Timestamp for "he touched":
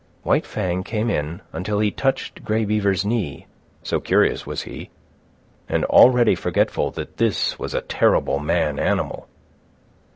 1.77-2.43